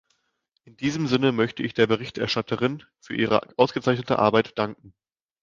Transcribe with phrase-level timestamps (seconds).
[0.63, 4.95] In diesem Sinne möchte ich der Berichterstatterin für ihre ausgezeichnete Arbeit danken.